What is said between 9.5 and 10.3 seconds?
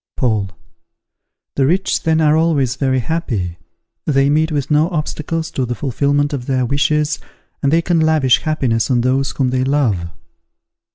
they love.